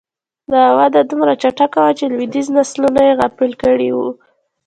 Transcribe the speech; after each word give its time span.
دا 0.51 0.63
وده 0.77 1.01
دومره 1.09 1.33
چټکه 1.41 1.79
وه 1.83 1.91
چې 1.99 2.05
لوېدیځ 2.13 2.47
نسلونه 2.59 2.99
یې 3.07 3.17
غافل 3.19 3.51
کړي 3.63 3.89
وو 3.95 4.07